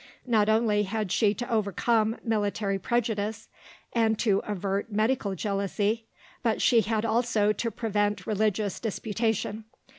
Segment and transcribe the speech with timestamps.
[0.25, 3.49] Not only had she to overcome military prejudice
[3.93, 6.07] and to avert medical jealousy,
[6.41, 9.65] but she had also to prevent religious disputation.